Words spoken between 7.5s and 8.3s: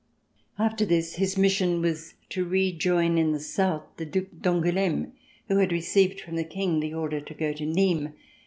to Nimes.